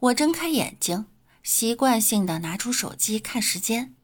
[0.00, 1.06] 我睁开眼睛，
[1.42, 3.96] 习惯性的拿出手机看时间，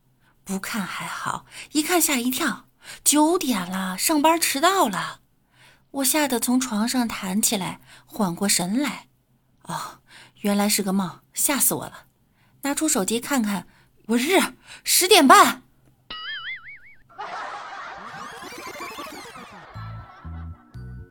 [0.42, 2.66] 不看还好，一看吓一跳，
[3.04, 5.20] 九点了，上班迟到了。
[5.92, 9.06] 我吓得从床上弹起来，缓过神来，
[9.62, 10.00] 哦，
[10.40, 12.06] 原来是个梦，吓死我了。
[12.62, 13.68] 拿出手机看看，
[14.06, 14.40] 我日，
[14.82, 15.62] 十点半。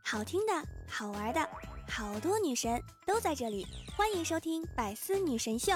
[0.03, 1.49] 好听的，好玩的，
[1.95, 5.73] 好多女神都在这里，欢迎收听百思女神秀。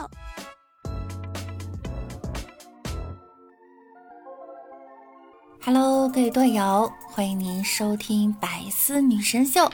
[5.62, 9.72] Hello，各位队友，欢迎您收听百思女神秀。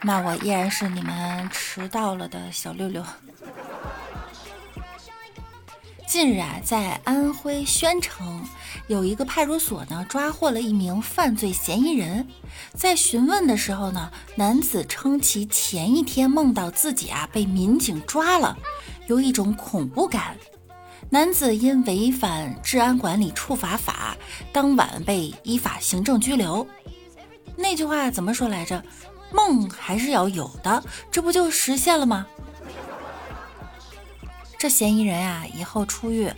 [0.00, 3.04] 那我依然是你们迟到了的小六六。
[6.16, 8.42] 近日啊，在安徽宣城
[8.86, 12.26] 有一个派出所呢，抓获了一名犯罪嫌疑人。
[12.72, 18.56] 在询问的时候呢，男子称其前一天梦到自己啊被民警抓了，
[19.08, 20.34] 有一种恐怖感。
[21.10, 24.16] 男子因违反治安管理处罚法，
[24.50, 26.66] 当晚被依法行政拘留。
[27.58, 28.82] 那句话怎么说来着？
[29.34, 32.26] 梦还是要有的，这不就实现了吗？
[34.58, 36.32] 这嫌疑人啊，以后出狱，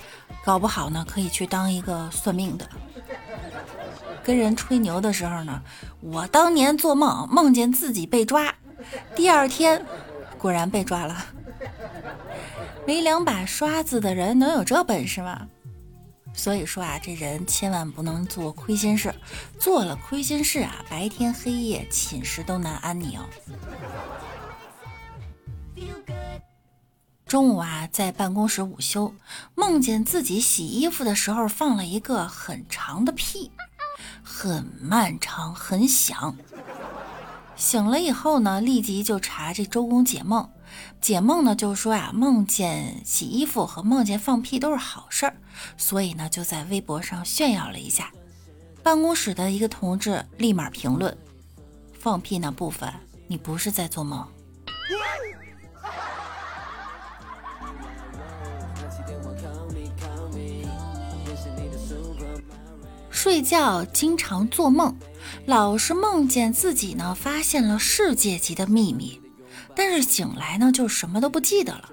[0.45, 2.69] 搞不好呢，可以去当一个算命的。
[4.23, 5.63] 跟人吹牛的时候呢，
[6.01, 8.55] 我当年做梦梦见自己被抓，
[9.15, 9.85] 第二天
[10.37, 11.25] 果然被抓了。
[12.87, 15.47] 没两把刷子的人能有这本事吗？
[16.35, 19.15] 所以说啊，这人千万不能做亏心事，
[19.59, 23.19] 做了亏心事啊，白天黑夜寝食都难安宁。
[27.29, 29.15] 中午啊，在办公室午休，
[29.55, 33.51] 梦见自己洗衣服的时候放了一个很长的屁，
[34.23, 36.35] 很漫长，很响。
[37.55, 40.49] 醒了以后呢，立即就查这周公解梦。
[41.03, 45.37] 解梦呢，就说啊，梦见洗衣服和梦见放屁都是好事儿，
[45.77, 48.11] 所以呢，就在微博上炫耀了一下。
[48.83, 51.15] 办公室的一个同志立马评论：
[51.93, 52.91] 放屁那部分，
[53.27, 54.27] 你不是在做梦。
[63.21, 64.97] 睡觉经常做梦，
[65.45, 69.21] 老是梦见自己呢发现了世界级的秘密。
[69.75, 71.91] 但是醒来呢，就什么都不记得了。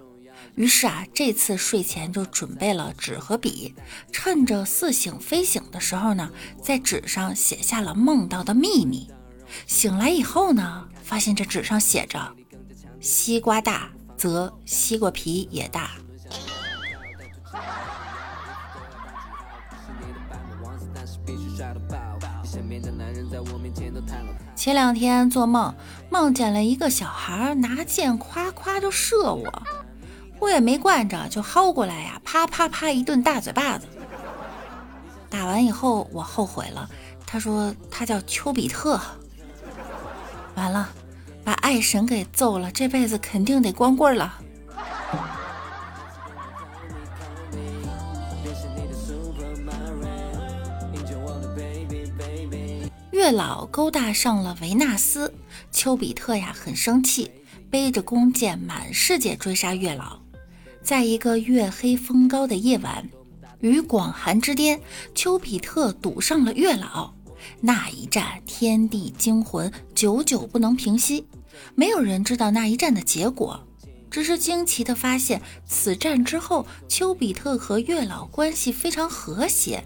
[0.53, 3.73] 于是啊，这次睡前就准备了纸和笔，
[4.11, 6.29] 趁着似醒非醒的时候呢，
[6.61, 9.09] 在纸上写下了梦到的秘密。
[9.65, 12.35] 醒来以后呢，发现这纸上写着
[13.01, 15.89] ：“西瓜大，则西瓜皮也大。”
[24.65, 25.75] 前两天做梦，
[26.09, 29.61] 梦见了一个小孩拿剑夸夸就射我，
[30.39, 33.85] 我也没惯着，就薅过来呀，啪啪啪一顿大嘴巴子。
[35.29, 36.89] 打完以后我后悔了，
[37.27, 38.99] 他说他叫丘比特。
[40.55, 40.89] 完了，
[41.43, 44.33] 把爱神给揍了，这辈子肯定得光棍了。
[53.25, 55.33] 月老勾搭上了维纳斯，
[55.71, 57.31] 丘比特呀很生气，
[57.71, 60.19] 背着弓箭满世界追杀月老。
[60.83, 63.09] 在一个月黑风高的夜晚，
[63.61, 64.79] 于广寒之巅，
[65.15, 67.11] 丘比特堵上了月老。
[67.61, 71.25] 那一战天地惊魂，久久不能平息。
[71.73, 73.59] 没有人知道那一战的结果，
[74.11, 79.83] 只是惊奇地发现，此战之后，丘比特和月老关系非常和谐。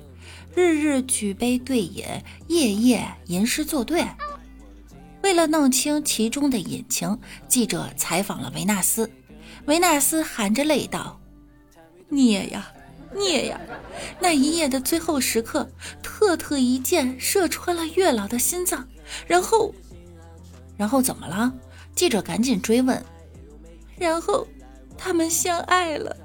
[0.55, 2.05] 日日举杯对饮，
[2.47, 4.05] 夜夜吟诗作对。
[5.21, 9.11] 为了弄清其中的隐情，记者采访了维纳斯。
[9.65, 11.19] 维纳斯含着泪道
[12.09, 12.71] ：“孽呀，
[13.13, 13.59] 孽呀！
[14.19, 15.69] 那一夜的最后时刻，
[16.01, 18.87] 特特一箭射穿了月老的心脏，
[19.27, 19.73] 然后，
[20.77, 21.53] 然后怎么了？”
[21.93, 23.03] 记者赶紧追问
[23.99, 24.47] ：“然后，
[24.97, 26.15] 他们相爱了。”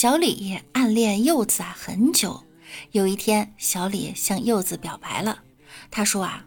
[0.00, 2.44] 小李暗恋柚子啊很久，
[2.92, 5.40] 有一天，小李向柚子表白了。
[5.90, 6.44] 他说啊，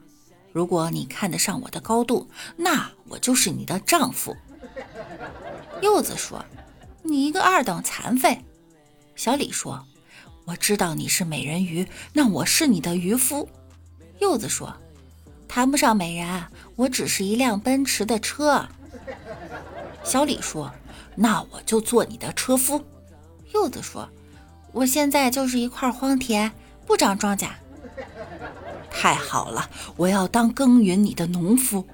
[0.54, 4.34] 如果你看得上我的高度，那我就是你的丈夫。
[5.84, 6.46] 柚子说，
[7.04, 8.40] 你一个二等残废。
[9.18, 9.86] 小李说，
[10.46, 13.50] 我知道你是美人鱼，那我是你的渔夫。
[14.20, 14.74] 柚子说，
[15.50, 16.46] 谈不上美人，
[16.78, 18.66] 我只是一辆奔驰的车。
[20.06, 20.72] 小李说，
[21.18, 22.82] 那我就做你的车夫。
[23.54, 24.10] 柚子说
[24.72, 26.52] ：“我现在就是一块荒田，
[26.86, 27.50] 不长庄稼。
[28.90, 31.88] 太好了，我要当耕耘你的农夫。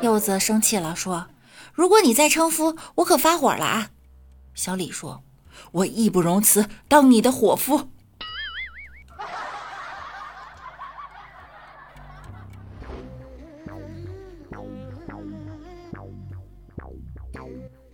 [0.00, 1.28] 柚子生气了，说
[1.72, 3.90] ：“如果你再称夫，我可发火了啊！”
[4.54, 5.22] 小李说
[5.72, 7.88] ：“我义不容辞，当你的伙夫。”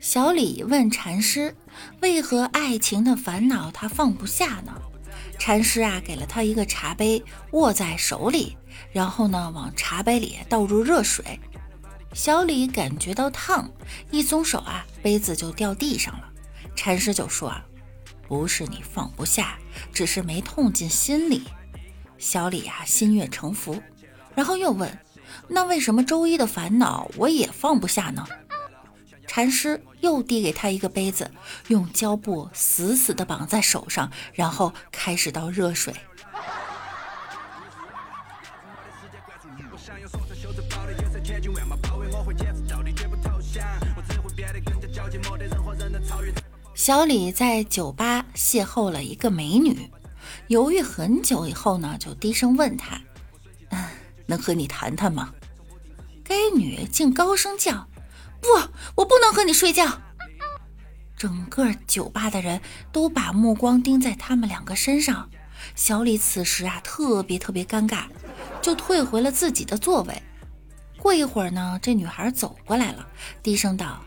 [0.00, 1.54] 小李问禅师
[2.00, 4.74] ：“为何爱情的烦恼他放不下呢？”
[5.38, 7.22] 禅师啊，给了他一个茶杯，
[7.52, 8.56] 握在手里，
[8.92, 11.38] 然后呢，往茶杯里倒入热水。
[12.12, 13.70] 小李感觉到烫，
[14.10, 16.28] 一松手啊，杯子就掉地上了。
[16.74, 17.52] 禅师就说
[18.26, 19.58] ：“不是你放不下，
[19.92, 21.44] 只是没痛进心里。”
[22.18, 23.80] 小李啊，心悦诚服，
[24.34, 24.98] 然后又问
[25.48, 28.26] ：“那为什么周一的烦恼我也放不下呢？”
[29.28, 31.30] 禅师又递给他一个杯子，
[31.68, 35.94] 用胶布死死地绑在手上，然后开始倒热水。
[46.74, 49.90] 小李在酒吧邂逅了一个美女，
[50.46, 53.00] 犹豫很久以后呢，就低声问他
[53.70, 53.84] ：“嗯，
[54.26, 55.34] 能和你谈谈吗？”
[56.24, 57.86] 该女竟高声叫
[58.40, 58.48] ：“不，
[58.96, 60.02] 我不能和你睡觉！”
[61.16, 62.60] 整个酒吧的人
[62.92, 65.28] 都把目光盯在他们两个身上。
[65.74, 68.04] 小李此时啊，特别特别尴尬，
[68.62, 70.22] 就退回了自己的座位。
[70.96, 73.06] 过一会儿呢，这女孩走过来了，
[73.42, 74.02] 低声道：“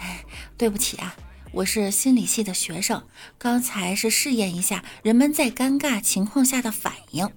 [0.00, 0.24] 哎，
[0.56, 1.14] 对不起啊。”
[1.52, 3.06] 我是心理系的学生，
[3.38, 7.30] 刚才是试验一下人们在尴尬情况下的反应。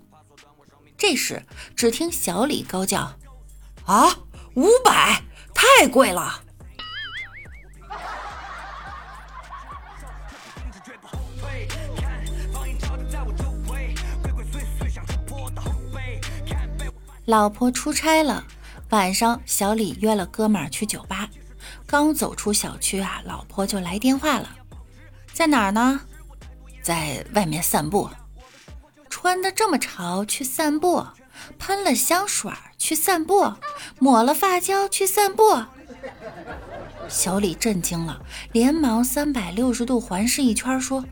[0.98, 3.18] 这时，只听小李高叫
[3.86, 4.20] ：“啊，
[4.56, 5.24] 五百，
[5.60, 6.42] 太贵了！”
[17.26, 18.46] 老婆出差了，
[18.92, 21.30] 晚上小李约了哥们儿去酒吧。
[21.86, 24.50] 刚走出小区啊，老婆就来电话了，
[25.34, 26.00] 在哪儿呢？
[26.82, 28.10] 在外面散步。
[29.10, 31.06] 穿的这么潮去散步，
[31.58, 33.54] 喷了香水去散步，
[34.00, 35.64] 抹了发胶去散步。
[37.08, 38.22] 小李震惊了，
[38.52, 41.04] 连忙三百六十度环视一圈，说：“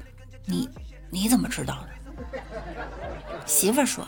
[0.45, 0.69] 你
[1.09, 1.89] 你怎么知道的？”
[3.45, 4.07] 媳妇儿说：“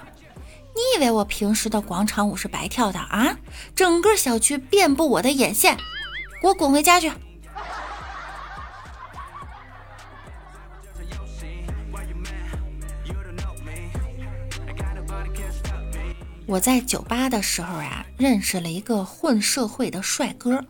[0.75, 3.37] 你以为我平时的广场舞是白跳的啊？
[3.75, 5.77] 整个小区遍布我的眼线。”
[6.41, 7.11] 给我滚回家去！
[16.49, 20.65] 我在酒吧的时候啊，认识了一个混社会的帅哥。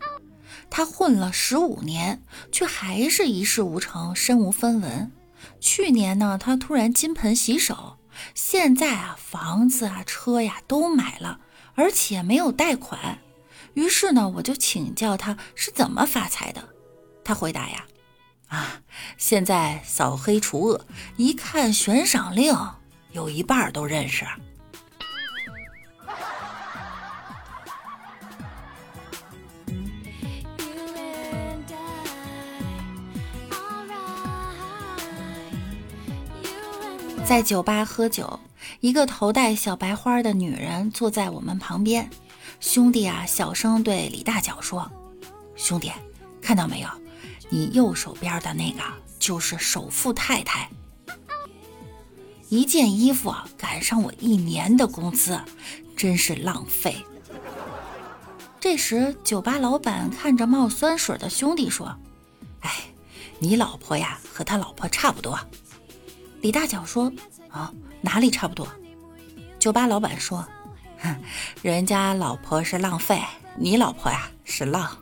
[0.69, 2.21] 他混了十五年，
[2.51, 5.09] 却还是一事无成，身无分文。
[5.61, 7.97] 去年呢，他突然金盆洗手，
[8.35, 11.39] 现在啊，房子啊、车呀都买了，
[11.75, 13.19] 而且没有贷款。
[13.73, 16.61] 于是呢，我就请教他是怎么发财的。
[17.23, 17.85] 他回答呀
[18.49, 18.81] ：“啊，
[19.17, 20.85] 现在扫黑除恶，
[21.15, 22.53] 一看悬赏令，
[23.13, 24.25] 有一半都认识。”
[37.29, 38.39] 在酒吧喝酒，
[38.79, 42.09] 一个头戴小白花的女人坐在我们旁边。
[42.59, 44.91] 兄弟啊，小声对李大脚说
[45.55, 45.91] ：“兄弟，
[46.41, 46.89] 看到没有？
[47.49, 48.81] 你右手边的那个
[49.19, 50.67] 就是首富太太。
[52.49, 55.39] 一件衣服赶上我一年的工资，
[55.95, 56.95] 真是浪费。
[58.59, 61.95] ”这时，酒吧老板看着冒酸水的兄弟说
[62.61, 62.71] ：“哎，
[63.37, 65.39] 你老婆呀，和他老婆差不多。”
[66.41, 67.11] 李大脚说
[67.51, 68.67] ：“啊，哪里差不多？”
[69.59, 70.45] 酒吧老板说。
[71.01, 71.15] 哼，
[71.61, 73.21] 人家老婆是浪费，
[73.57, 74.97] 你老婆呀是浪。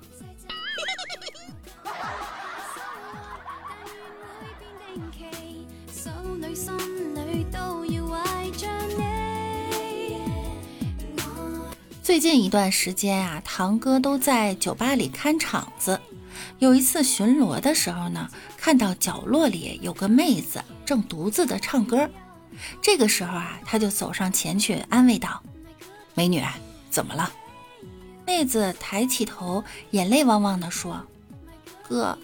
[12.03, 15.99] 最近一段时间啊，堂哥都在酒吧里看场子。
[16.59, 22.09] 有一次巡逻的时候呢，看到角落里有个妹子正独自的唱歌。
[22.81, 25.41] 这个时候啊，他就走上前去安慰道。
[26.13, 26.43] 美女，
[26.89, 27.31] 怎么了？
[28.25, 31.05] 妹子抬起头，眼泪汪汪的说
[31.87, 32.17] ：“哥，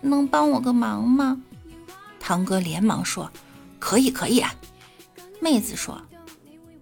[0.00, 1.40] 能帮我个忙吗？”
[2.18, 3.30] 堂哥连忙说
[3.78, 4.52] ：“可以，可以。”啊
[5.38, 6.02] 妹子说：“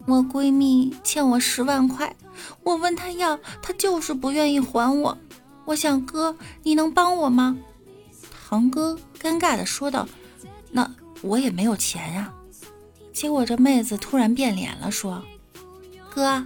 [0.07, 2.17] 我闺蜜欠我十万块，
[2.63, 5.19] 我问她要，她就是不愿意还我。
[5.65, 7.57] 我想哥，你能帮我吗？”
[8.49, 10.07] 堂哥尴尬的说道
[10.71, 10.91] ：“那
[11.23, 12.33] 我也没有钱呀。
[13.13, 15.25] 结果这妹子突然变脸了，说
[16.15, 16.45] ：“哥，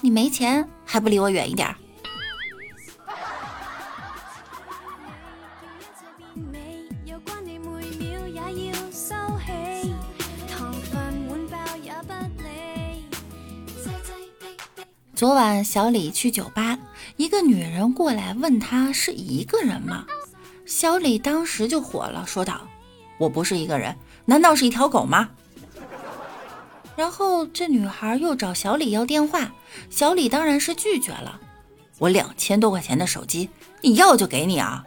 [0.00, 1.74] 你没钱还不离我远一点？”
[15.14, 16.78] 昨晚小李去酒吧，
[17.18, 20.06] 一个女人过来问他是一个人吗？
[20.64, 22.66] 小李当时就火了，说道
[23.18, 25.28] ：“我不是一个人，难道是一条狗吗？”
[26.94, 29.52] 然后这女孩又找小李要电话，
[29.90, 31.40] 小李当然是拒绝了。
[31.98, 33.50] 我两千多块钱的手机，
[33.82, 34.84] 你要就给你啊！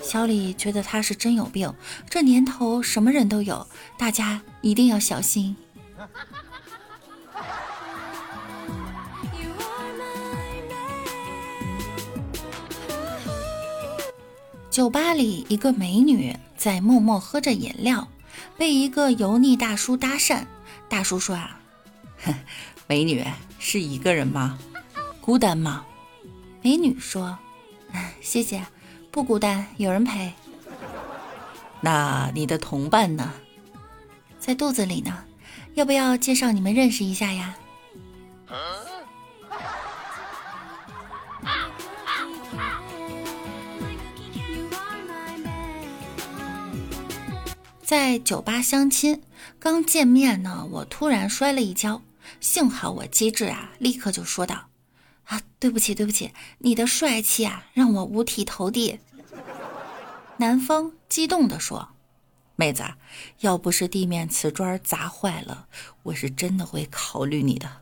[0.00, 1.74] 小李觉得他是真有病，
[2.08, 3.66] 这年头什么人都有，
[3.98, 5.56] 大家一定要小心。
[14.72, 18.08] 酒吧里，一个美女在默默喝着饮料，
[18.56, 20.46] 被一个油腻大叔搭讪。
[20.88, 21.60] 大叔说：“啊，
[22.86, 23.22] 美女
[23.58, 24.58] 是一个人吗？
[25.20, 25.84] 孤单吗？”
[26.64, 27.38] 美女说
[28.22, 28.64] ：“谢谢，
[29.10, 30.32] 不孤单，有人陪。
[31.82, 33.30] ”那你的同伴呢？
[34.38, 35.22] 在肚子里呢，
[35.74, 37.54] 要不要介绍你们认识一下呀？
[47.82, 49.22] 在酒吧相亲，
[49.58, 52.00] 刚见面呢，我突然摔了一跤，
[52.40, 54.68] 幸好我机智啊，立刻就说道
[55.26, 59.00] ：“啊，对不起，对不起，你的帅气啊，让我五体投地。”
[60.38, 61.88] 男方激动地说
[62.56, 62.84] ：“妹子，
[63.40, 65.66] 要不是地面瓷砖砸坏了，
[66.04, 67.81] 我是真的会考虑你的。”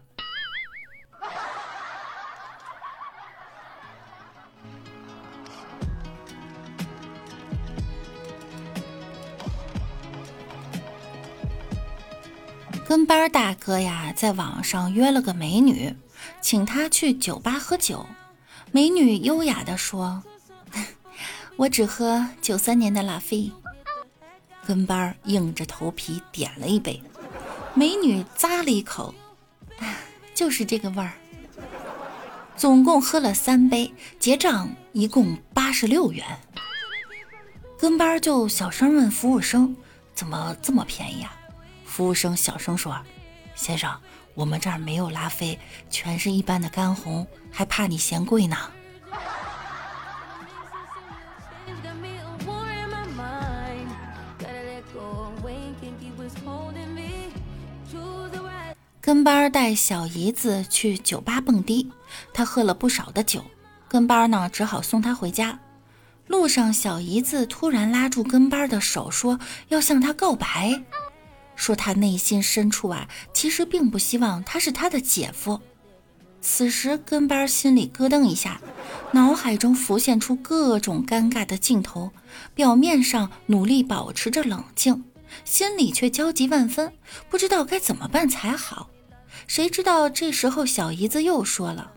[12.91, 15.95] 跟班大哥呀，在网上约了个美女，
[16.41, 18.05] 请她去酒吧喝酒。
[18.73, 20.25] 美女优雅地说
[21.55, 23.53] ：“我只喝九三年的拉菲。”
[24.67, 27.01] 跟班硬着头皮点了一杯，
[27.75, 29.15] 美女咂了一口，
[30.35, 31.13] 就是这个味儿。
[32.57, 36.27] 总共喝了三杯，结账一共八十六元。
[37.79, 39.77] 跟班就小声问服务生
[40.13, 41.37] ：“怎么这么便宜啊？”
[42.01, 42.99] 服务生小声说
[43.55, 43.95] ：“先生，
[44.33, 45.59] 我们这儿没有拉菲，
[45.91, 48.57] 全是一般的干红，还怕你嫌贵呢。
[59.03, 61.93] ”跟班带小姨子去酒吧蹦迪，
[62.33, 63.45] 他喝了不少的酒，
[63.87, 65.59] 跟班呢只好送他回家。
[66.29, 69.39] 路上，小姨子突然拉住跟班的手，说
[69.69, 70.83] 要向他告白。
[71.61, 75.61] 说他内心深处啊，其实并不希望他是他的姐夫。
[76.41, 78.63] 此时跟班心里咯噔一下，
[79.13, 82.13] 脑海中浮现出各种尴尬的镜头，
[82.55, 85.05] 表面上努力保持着冷静，
[85.45, 86.95] 心里却焦急万分，
[87.29, 88.89] 不知道该怎么办才好。
[89.47, 91.93] 谁知道这时候小姨子又说了：“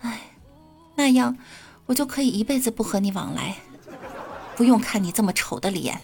[0.00, 0.18] 哎，
[0.96, 1.36] 那样
[1.84, 3.54] 我就可以一辈子不和你往来，
[4.56, 6.00] 不用看你这么丑的脸。”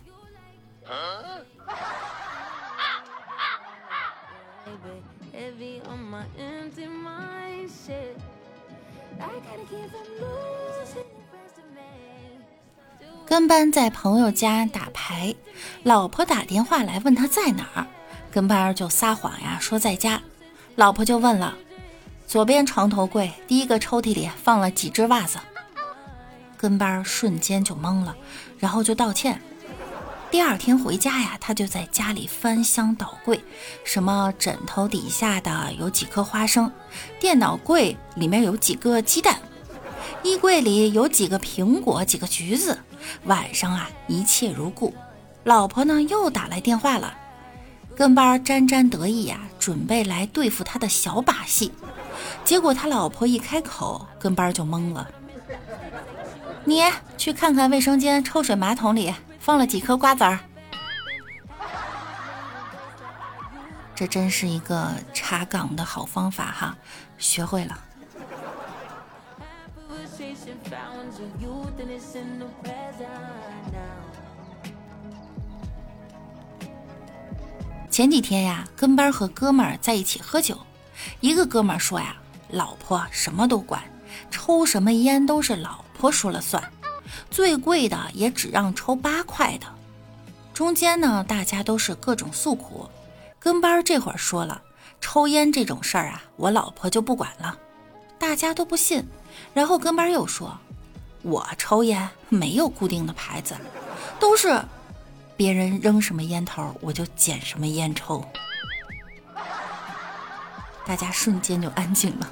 [13.26, 15.34] 跟班在朋友家打牌，
[15.82, 17.86] 老婆打电话来问他在哪儿，
[18.30, 20.20] 跟班就撒谎呀，说在家。
[20.76, 21.56] 老婆就问了
[22.28, 25.38] ：“左边床头柜第一个抽屉里放了几只袜子？”
[26.58, 28.14] 跟班瞬间就懵了，
[28.58, 29.40] 然后就道歉。
[30.30, 33.42] 第二天回家呀，他就在家里翻箱倒柜，
[33.84, 36.70] 什么枕头底下的有几颗花生，
[37.18, 39.38] 电脑柜里面有几个鸡蛋，
[40.22, 42.78] 衣柜里有几个苹果、几个橘子。
[43.25, 44.94] 晚上啊，一切如故。
[45.44, 47.14] 老婆呢又打来电话了，
[47.96, 51.73] 跟班沾沾得意呀，准备来对付他的小把戏。
[52.44, 55.08] 结果他老婆一开口，跟班就懵了。
[56.64, 56.82] 你
[57.16, 59.14] 去看看卫生间抽水马桶里。
[59.44, 60.38] 放了几颗瓜子儿，
[63.94, 66.75] 这真是一个查岗的好方法哈，
[67.18, 67.78] 学会了。
[77.90, 80.59] 前几天呀，跟班和哥们儿在一起喝酒，
[81.21, 82.16] 一个哥们儿说呀，
[82.49, 83.80] 老婆什么都管，
[84.30, 86.62] 抽什么烟都是老婆说了算。
[87.30, 89.66] 最贵的也只让抽八块的，
[90.52, 92.88] 中间呢，大家都是各种诉苦。
[93.38, 94.61] 跟班这会儿说了，
[95.00, 97.56] 抽烟这种事儿啊，我老婆就不管了。
[98.18, 99.06] 大家都不信。
[99.52, 100.56] 然后跟班又说，
[101.22, 103.54] 我抽烟没有固定的牌子，
[104.18, 104.60] 都是
[105.36, 108.24] 别人扔什么烟头，我就捡什么烟抽。
[110.86, 112.30] 大家瞬间就安静了。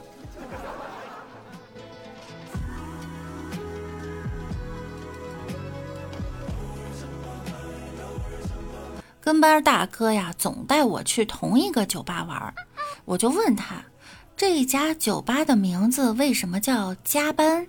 [9.21, 12.55] 跟班大哥呀，总带我去同一个酒吧玩，
[13.05, 13.77] 我就问他，
[14.45, 17.65] 这家酒吧的名字为什么叫加班？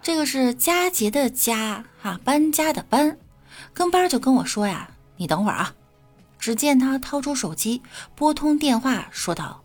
[0.00, 3.18] 这个是佳节的佳，哈，搬家的搬。
[3.74, 5.74] 跟班就跟我说呀，你等会儿啊。
[6.38, 7.82] 只见他掏出手机，
[8.14, 9.60] 拨通电话，说道：“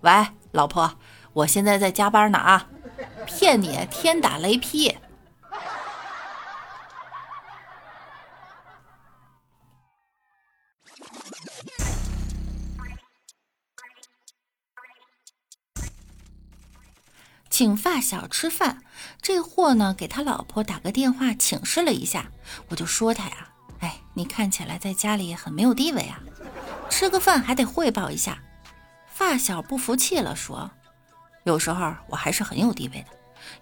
[0.00, 0.10] 喂，
[0.52, 0.90] 老婆，
[1.34, 2.66] 我现在在加班呢啊，
[3.26, 4.96] 骗你，天打雷劈。”
[17.58, 18.84] 请发小吃饭，
[19.20, 22.30] 这货呢给他老婆打个电话请示了一下，
[22.68, 23.48] 我就说他呀，
[23.80, 26.20] 哎，你看起来在家里很没有地位啊，
[26.88, 28.38] 吃个饭还得汇报一下。
[29.08, 30.70] 发小不服气了，说，
[31.42, 33.06] 有时候我还是很有地位的，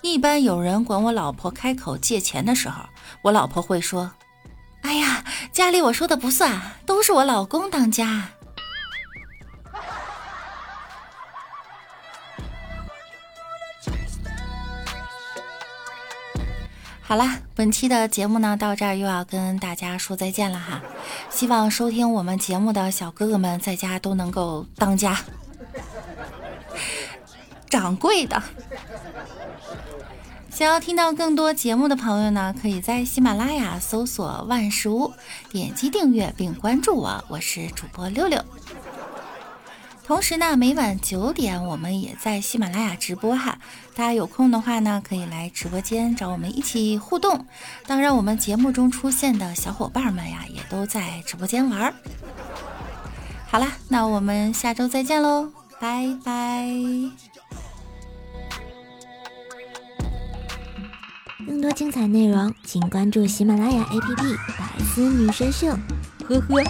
[0.02, 2.82] 一般有人管我老婆开口借钱的时候，
[3.22, 4.12] 我老婆会说，
[4.82, 8.28] 哎呀，家里我说的不算，都是我老公当家。
[17.08, 20.82] 好啦，本期的节目呢，到这儿又要跟大家说再见了哈。
[21.30, 25.16] 希望收听我们节目的小哥哥们在家都能够当家，
[27.70, 28.42] 掌柜的。
[30.50, 35.12] 想要听到更多节目的朋友呢，可以在喜马拉雅搜索“万事屋”，
[35.52, 38.42] 点击订阅并关注我，我是主播六六。
[40.06, 43.58] 同时呢，每晚九点我们也在喜马拉雅直播哈，
[43.92, 47.44] 大家有空的话呢，可以来直播间找我们一起互动。
[47.88, 51.94] 当然，我们节目中出现的小伙伴们呀，也都在直播间玩儿。
[53.48, 56.68] 好啦，那我们下周再见喽，拜拜！
[61.44, 64.14] 更多精彩内容，请关注喜马拉雅 APP
[64.56, 65.66] 《百思女神秀》。
[66.28, 66.62] 呵呵。